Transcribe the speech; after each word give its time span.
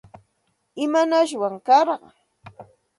¿Imanashwan 0.83 1.55
karqan? 1.67 2.03